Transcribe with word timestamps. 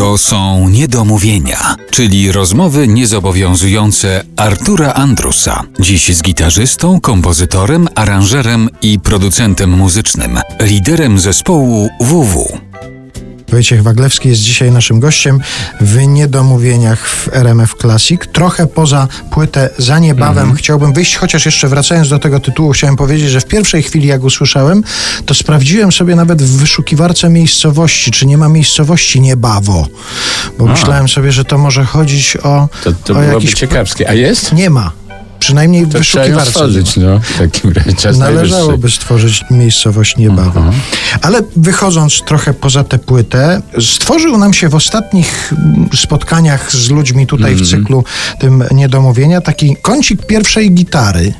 To 0.00 0.18
są 0.18 0.68
niedomówienia, 0.68 1.76
czyli 1.90 2.32
rozmowy 2.32 2.88
niezobowiązujące 2.88 4.24
Artura 4.36 4.94
Andrusa. 4.94 5.62
Dziś 5.80 6.16
z 6.16 6.22
gitarzystą, 6.22 7.00
kompozytorem, 7.00 7.88
aranżerem 7.94 8.68
i 8.82 9.00
producentem 9.00 9.70
muzycznym, 9.70 10.38
liderem 10.60 11.18
zespołu 11.18 11.88
WW. 12.00 12.69
Wojciech 13.50 13.82
Waglewski 13.82 14.28
jest 14.28 14.40
dzisiaj 14.40 14.70
naszym 14.70 15.00
gościem 15.00 15.40
w 15.80 16.06
Niedomówieniach 16.06 17.08
w 17.08 17.28
RMF 17.32 17.74
Classic. 17.80 18.20
Trochę 18.32 18.66
poza 18.66 19.08
płytę 19.30 19.70
za 19.78 19.98
niebawem 19.98 20.54
chciałbym 20.54 20.92
wyjść, 20.92 21.16
chociaż 21.16 21.46
jeszcze 21.46 21.68
wracając 21.68 22.08
do 22.08 22.18
tego 22.18 22.40
tytułu, 22.40 22.72
chciałem 22.72 22.96
powiedzieć, 22.96 23.30
że 23.30 23.40
w 23.40 23.46
pierwszej 23.46 23.82
chwili 23.82 24.08
jak 24.08 24.24
usłyszałem, 24.24 24.84
to 25.26 25.34
sprawdziłem 25.34 25.92
sobie 25.92 26.14
nawet 26.16 26.42
w 26.42 26.56
wyszukiwarce 26.56 27.28
miejscowości, 27.28 28.10
czy 28.10 28.26
nie 28.26 28.38
ma 28.38 28.48
miejscowości 28.48 29.20
Niebawo, 29.20 29.86
bo 30.58 30.66
myślałem 30.66 31.08
sobie, 31.08 31.32
że 31.32 31.44
to 31.44 31.58
może 31.58 31.84
chodzić 31.84 32.36
o, 32.36 32.68
To, 32.84 32.92
to 32.92 33.12
o 33.12 33.16
byłoby 33.16 33.34
jakiś... 33.34 33.54
ciekawskie. 33.54 34.08
A 34.10 34.14
jest? 34.14 34.52
Nie 34.52 34.70
ma. 34.70 34.92
Przynajmniej 35.50 35.86
w 35.86 35.92
To 35.92 35.98
wyszukiwarce. 35.98 36.50
stworzyć, 36.50 36.96
no. 36.96 37.20
W 37.20 37.38
takim 37.38 37.72
razie. 37.72 38.18
Należałoby 38.18 38.90
stworzyć 38.90 39.44
miejscowość 39.50 40.16
Niebawo. 40.16 40.64
Ale 41.22 41.40
wychodząc 41.56 42.22
trochę 42.26 42.54
poza 42.54 42.84
tę 42.84 42.98
płytę, 42.98 43.62
stworzył 43.80 44.38
nam 44.38 44.52
się 44.54 44.68
w 44.68 44.74
ostatnich 44.74 45.52
mm, 45.52 45.88
spotkaniach 45.94 46.72
z 46.72 46.90
ludźmi 46.90 47.26
tutaj 47.26 47.54
w 47.54 47.70
cyklu 47.70 48.04
tym 48.38 48.64
Niedomówienia 48.70 49.40
taki 49.40 49.76
kącik 49.82 50.26
pierwszej 50.26 50.70
gitary, 50.72 51.32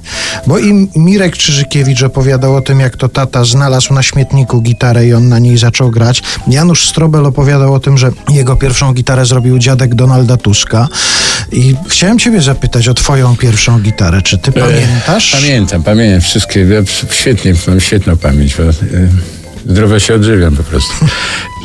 bo 0.46 0.58
im 0.58 0.88
Mirek 0.96 1.36
Czyżykiewicz 1.36 2.02
opowiadał 2.02 2.56
o 2.56 2.60
tym, 2.60 2.80
jak 2.80 2.96
to 2.96 3.08
tata 3.08 3.44
znalazł 3.44 3.94
na 3.94 4.02
śmietniku 4.02 4.62
gitarę 4.62 5.06
i 5.06 5.14
on 5.14 5.28
na 5.28 5.38
niej 5.38 5.58
zaczął 5.58 5.90
grać. 5.90 6.22
Janusz 6.48 6.88
Strobel 6.88 7.26
opowiadał 7.26 7.74
o 7.74 7.80
tym, 7.80 7.98
że 7.98 8.10
jego 8.28 8.56
pierwszą 8.56 8.92
gitarę 8.92 9.26
zrobił 9.26 9.58
dziadek 9.58 9.94
Donalda 9.94 10.36
Tuska. 10.36 10.88
I 11.52 11.76
chciałem 11.88 12.18
ciebie 12.18 12.40
zapytać 12.40 12.88
o 12.88 12.94
twoją 12.94 13.36
pierwszą 13.36 13.80
gitarę. 13.80 14.22
Czy 14.22 14.38
ty 14.38 14.52
pamiętasz? 14.52 15.32
Pamiętam, 15.32 15.82
pamiętam 15.82 16.20
wszystkie. 16.20 16.60
Ja 16.60 16.82
świetnie, 17.10 17.54
mam 17.66 17.80
świetną 17.80 18.16
pamięć. 18.16 18.56
Bo, 18.56 18.62
e, 18.62 18.72
zdrowo 19.66 19.98
się 19.98 20.14
odżywiam 20.14 20.56
po 20.56 20.62
prostu. 20.62 20.92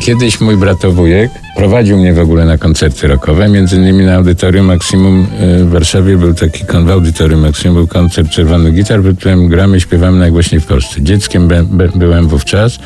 Kiedyś 0.01 0.41
mój 0.41 0.57
bratowujek 0.57 1.31
prowadził 1.55 1.97
mnie 1.97 2.13
w 2.13 2.19
ogóle 2.19 2.45
na 2.45 2.57
koncerty 2.57 3.07
rockowe. 3.07 3.49
Między 3.49 3.75
innymi 3.75 4.05
na 4.05 4.15
Audytorium 4.15 4.65
Maksimum 4.65 5.27
e, 5.39 5.63
w 5.63 5.69
Warszawie 5.69 6.17
był 6.17 6.33
taki, 6.33 6.63
w 6.85 6.89
Audytorium 6.89 7.39
Maksimum 7.39 7.75
był 7.75 7.88
koncert 7.88 8.29
Czerwonych 8.29 8.73
Gitar, 8.73 9.01
w 9.01 9.17
którym 9.17 9.47
gramy, 9.47 9.81
śpiewamy 9.81 10.19
najgłośniej 10.19 10.61
w 10.61 10.66
Polsce. 10.66 11.01
Dzieckiem 11.01 11.47
be, 11.47 11.63
be, 11.63 11.89
byłem 11.95 12.27
wówczas 12.27 12.79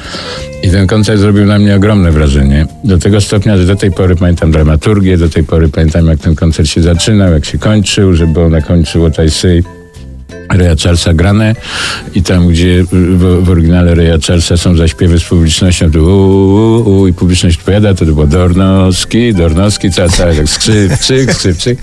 i 0.64 0.70
ten 0.70 0.88
koncert 0.88 1.20
zrobił 1.20 1.46
na 1.46 1.60
mnie 1.60 1.76
ogromne 1.76 2.12
wrażenie. 2.12 2.66
Do 2.84 2.98
tego 2.98 3.22
stopnia, 3.22 3.58
że 3.58 3.66
do 3.66 3.76
tej 3.76 3.92
pory 3.92 4.16
pamiętam 4.16 4.52
dramaturgię, 4.52 5.18
do 5.18 5.30
tej 5.30 5.44
pory 5.44 5.70
pamiętam 5.70 6.08
jak 6.08 6.20
ten 6.20 6.36
koncert 6.36 6.70
się 6.70 6.82
zaczynał, 6.82 7.34
jak 7.34 7.46
się 7.46 7.58
kończył, 7.58 8.14
że 8.14 8.28
było 8.28 8.50
na 8.50 8.62
końcu 8.62 9.00
What 9.00 9.26
I 9.26 9.79
Reja 10.50 10.76
Charlesa 10.84 11.14
grane 11.14 11.56
i 12.16 12.24
tam, 12.24 12.48
gdzie 12.48 12.84
w, 12.92 13.44
w 13.44 13.50
oryginale 13.50 13.96
Reja 13.96 14.18
Charlesa 14.28 14.58
są 14.58 14.76
zaśpiewy 14.76 15.20
z 15.20 15.24
publicznością, 15.24 15.92
to 15.92 16.00
u, 16.00 16.06
u, 16.06 17.00
u, 17.00 17.08
i 17.08 17.14
publiczność 17.14 17.58
odpowiada, 17.58 17.94
to, 17.94 18.06
było 18.06 18.28
Dornowski, 18.28 19.34
Dornowski, 19.34 19.92
cała, 19.92 20.10
cała, 20.10 20.34
tak 20.34 20.50
skrzypczyk, 20.50 21.34
skrzypczyk. 21.34 21.80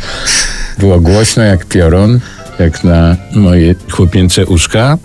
Było 0.78 1.00
głośno 1.00 1.42
jak 1.42 1.66
piorun, 1.66 2.20
jak 2.58 2.84
na 2.84 3.16
moje 3.34 3.74
chłopięce 3.90 4.46
uszka, 4.46 4.98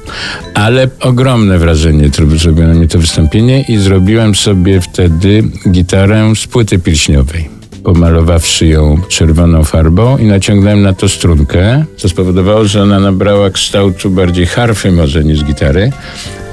ale 0.53 0.87
ogromne 0.99 1.57
wrażenie 1.57 2.09
zrobiło 2.37 2.67
na 2.67 2.73
mnie 2.73 2.87
to 2.87 2.99
wystąpienie 2.99 3.61
i 3.61 3.77
zrobiłem 3.77 4.35
sobie 4.35 4.81
wtedy 4.81 5.43
gitarę 5.71 6.33
z 6.35 6.47
płyty 6.47 6.79
pilśniowej 6.79 7.60
pomalowawszy 7.83 8.67
ją 8.67 9.01
czerwoną 9.09 9.63
farbą 9.63 10.17
i 10.17 10.25
naciągnąłem 10.25 10.81
na 10.81 10.93
to 10.93 11.09
strunkę, 11.09 11.85
co 11.97 12.09
spowodowało, 12.09 12.65
że 12.65 12.83
ona 12.83 12.99
nabrała 12.99 13.49
kształtu 13.49 14.09
bardziej 14.09 14.45
harfy 14.45 14.91
może 14.91 15.23
niż 15.23 15.43
gitary, 15.43 15.91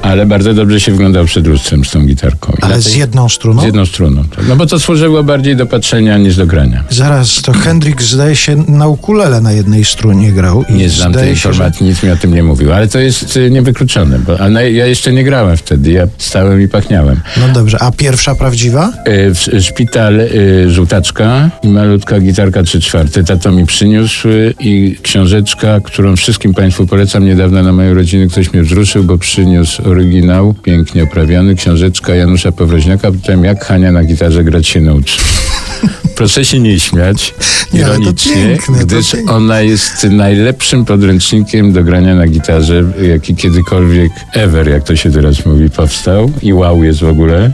ale 0.02 0.26
bardzo 0.26 0.54
dobrze 0.54 0.80
się 0.80 0.92
wyglądał 0.92 1.24
przed 1.24 1.46
lustrem 1.46 1.84
z 1.84 1.90
tą 1.90 2.06
gitarką. 2.06 2.52
I 2.58 2.62
Ale 2.62 2.74
na 2.74 2.80
z 2.80 2.84
tej- 2.84 2.98
jedną 2.98 3.28
struną? 3.28 3.62
z 3.62 3.64
jedną 3.64 3.86
struną. 3.86 4.24
tak. 4.36 4.48
No 4.48 4.56
bo 4.56 4.66
to 4.66 4.78
służyło 4.80 5.22
bardziej 5.24 5.56
do 5.56 5.66
patrzenia 5.66 6.18
niż 6.18 6.36
do 6.36 6.46
grania. 6.46 6.84
Zaraz, 6.90 7.42
to 7.42 7.52
Hendrik 7.52 8.02
zdaje 8.02 8.36
się 8.36 8.56
na 8.68 8.86
ukulele 8.88 9.40
na 9.40 9.52
jednej 9.52 9.84
strunie 9.84 10.32
grał. 10.32 10.64
I 10.68 10.72
Nie 10.74 10.88
znam 10.88 11.12
tej 11.12 11.22
się, 11.22 11.26
że... 11.42 11.48
informacji, 11.48 11.86
nic 11.86 12.02
mi 12.02 12.10
o 12.10 12.16
tym 12.16 12.34
nie 12.34 12.42
mówił, 12.42 12.72
ale 12.72 12.88
to 12.88 12.98
jest 12.98 13.36
y, 13.36 13.50
niewykluczone, 13.50 14.18
bo 14.18 14.40
a 14.40 14.48
ja 14.60 14.86
jeszcze 14.86 15.12
nie 15.12 15.24
grałem 15.24 15.56
wtedy, 15.56 15.92
ja 15.92 16.06
stałem 16.18 16.62
i 16.62 16.68
pachniałem. 16.68 17.20
No 17.40 17.48
dobrze, 17.54 17.78
a 17.82 17.92
pierwsza 17.92 18.34
prawdziwa? 18.34 18.92
Y, 19.08 19.34
w- 19.34 19.64
Szpital 19.64 20.20
y, 20.20 20.70
żółtaczka 20.70 21.50
i 21.62 21.68
malutka 21.68 22.20
gitarka 22.20 22.62
3 22.62 22.80
czwarte. 22.80 23.24
Tato 23.24 23.52
mi 23.52 23.66
przyniósł 23.66 24.28
i 24.60 24.96
książeczka, 25.02 25.80
którą 25.80 26.16
wszystkim 26.16 26.54
Państwu 26.54 26.86
polecam. 26.86 27.24
Niedawno 27.24 27.62
na 27.62 27.72
mojej 27.72 27.94
rodziny 27.94 28.28
ktoś 28.28 28.52
mnie 28.52 28.62
wzruszył, 28.62 29.04
bo 29.04 29.18
przyniósł 29.18 29.87
oryginał, 29.88 30.54
pięknie 30.62 31.02
oprawiony, 31.02 31.54
książeczka 31.54 32.14
Janusza 32.14 32.52
Powroźniaka. 32.52 33.12
Pytałem, 33.12 33.44
jak 33.44 33.64
Hania 33.64 33.92
na 33.92 34.04
gitarze 34.04 34.44
grać 34.44 34.68
się 34.68 34.80
nauczy. 34.80 35.18
Proszę 36.16 36.44
się 36.44 36.60
nie 36.60 36.80
śmiać 36.80 37.34
ironicznie, 37.72 38.32
piękne, 38.34 38.78
gdyż 38.84 39.16
ona 39.28 39.60
jest 39.60 40.04
najlepszym 40.10 40.84
podręcznikiem 40.84 41.72
do 41.72 41.84
grania 41.84 42.14
na 42.14 42.26
gitarze, 42.26 42.84
jaki 43.08 43.34
kiedykolwiek 43.36 44.12
ever, 44.32 44.68
jak 44.68 44.84
to 44.84 44.96
się 44.96 45.10
teraz 45.12 45.46
mówi, 45.46 45.70
powstał. 45.70 46.30
I 46.42 46.52
wow 46.52 46.84
jest 46.84 47.00
w 47.00 47.08
ogóle. 47.08 47.50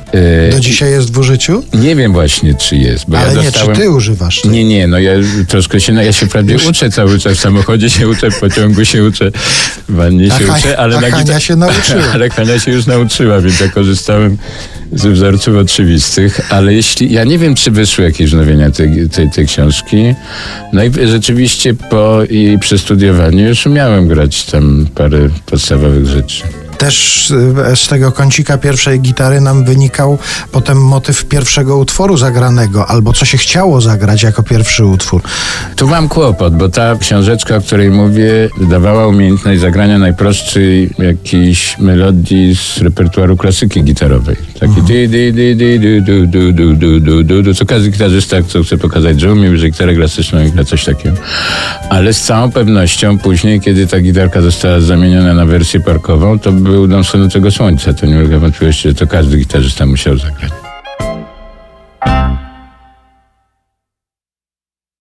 Y, 0.49 0.53
Do 0.53 0.61
dzisiaj 0.61 0.91
jest 0.91 1.13
w 1.13 1.19
użyciu? 1.19 1.63
nie 1.75 1.97
wiem 1.97 2.13
właśnie, 2.13 2.55
czy 2.55 2.77
jest, 2.77 3.05
bo 3.09 3.19
Ale 3.19 3.29
ja 3.35 3.39
nie, 3.43 3.51
dostałem... 3.51 3.77
czy 3.77 3.83
ty 3.83 3.91
używasz? 3.91 4.41
tej? 4.41 4.51
Nie, 4.51 4.65
nie, 4.65 4.87
no 4.87 4.99
ja 4.99 5.13
troszkę 5.49 5.81
się, 5.81 5.93
no 5.93 6.03
ja 6.03 6.13
się 6.13 6.27
prawie 6.27 6.57
uczę 6.69 6.91
cały 6.91 7.19
czas, 7.19 7.39
w 7.39 7.41
samochodzie 7.41 7.91
się 7.91 8.09
uczę, 8.09 8.31
w 8.31 8.41
pociągu 8.41 8.85
się 8.85 9.05
uczę, 9.05 9.31
w 9.89 9.95
wannie 9.95 10.33
A 10.33 10.39
się 10.39 10.45
Hania- 10.45 10.59
uczę, 10.59 10.79
ale 10.79 10.97
a 10.99 11.01
na 11.01 11.11
gitarze... 11.11 11.41
się 11.41 11.57
nauczyła. 11.57 12.03
ale 12.15 12.31
Hania 12.31 12.59
się 12.59 12.71
już 12.73 12.87
nauczyła, 12.87 13.41
więc 13.41 13.61
ja 13.61 13.69
korzystałem 13.69 14.39
ze 14.93 15.11
wzorców 15.11 15.57
oczywistych, 15.57 16.41
ale 16.53 16.75
jeśli, 16.75 17.13
ja 17.13 17.25
nie 17.25 17.39
wiem, 17.39 17.55
czy 17.55 17.71
wyszły 17.71 18.05
jakieś 18.05 18.31
wznowienia 18.31 18.71
tej, 18.71 19.09
tej, 19.09 19.31
tej 19.31 19.47
książki, 19.47 20.04
no 20.73 20.85
i 20.85 20.91
rzeczywiście 21.07 21.75
po 21.75 22.21
jej 22.31 22.59
przestudiowaniu 22.59 23.49
już 23.49 23.67
umiałem 23.67 24.09
grać 24.09 24.45
tam 24.45 24.87
parę 24.95 25.29
podstawowych 25.47 26.07
rzeczy. 26.07 26.64
Też 26.79 27.31
e, 27.71 27.77
z 27.77 27.89
tego 27.89 28.13
kącika 28.13 28.59
pierwszej 28.59 29.01
gitary 29.01 29.41
nam 29.41 29.65
wynikał 29.65 30.19
potem 30.53 30.79
motyw 30.79 31.25
pierwszego 31.25 31.77
utworu 31.77 32.17
zagranego, 32.17 32.87
albo 32.87 33.13
co 33.13 33.25
się 33.25 33.39
chciało 33.39 33.81
zagrać 33.81 34.23
jako 34.23 34.43
pierwszy 34.43 34.85
utwór. 34.85 35.23
Tu 35.77 35.89
mam 35.89 36.09
kłopot, 36.09 36.57
bo 36.57 36.69
ta 36.69 36.97
książeczka, 36.97 37.57
o 37.57 37.61
której 37.61 37.91
mówię, 37.91 38.49
dawała 38.71 39.07
umiejętność 39.07 39.61
zagrania 39.61 39.99
najprostszej 39.99 40.91
jakiejś 40.99 41.79
melodii 41.79 42.57
z 42.57 42.79
repertuaru 42.79 43.37
klasyki 43.37 43.83
gitarowej. 43.83 44.37
Taki 44.61 44.65
mhm. 44.65 44.87
di 44.87 45.09
di 45.09 45.33
di 45.33 45.57
di 45.57 45.79
du 46.03 46.27
du 46.27 46.53
du 46.53 46.75
du 46.77 47.01
du 47.01 47.23
du 47.25 47.43
du 47.43 47.55
co 47.55 47.67
każdy 47.67 47.91
gitarzysta, 47.91 48.37
co 48.43 48.63
chce 48.63 48.79
pokazać, 48.79 49.21
że 49.21 49.33
umie, 49.33 49.57
że 49.57 49.71
gitarę 49.71 49.95
klasyczną 49.95 50.45
i 50.45 50.51
gra 50.51 50.65
coś 50.65 50.85
takiego. 50.85 51.17
Ale 51.91 52.13
z 52.13 52.21
całą 52.21 52.51
pewnością 52.51 53.19
później, 53.19 53.61
kiedy 53.61 53.87
ta 53.87 54.01
gitarka 54.01 54.41
została 54.41 54.81
zamieniona 54.81 55.35
na 55.35 55.47
wersję 55.47 55.81
parkową, 55.81 56.39
to 56.39 56.53
był 56.65 56.87
Dom 56.87 57.05
Słonącego 57.05 57.51
Słońca. 57.51 57.95
To 57.95 58.07
nie 58.07 58.17
ulega 58.17 58.39
wątpliwości, 58.39 58.89
że 58.89 58.95
to 58.95 59.07
każdy 59.07 59.37
gitarzysta 59.37 59.87
musiał 59.87 60.17
zagrać. 60.17 60.64